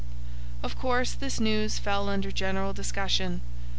[0.63, 3.41] Of course this news fell under general discussion.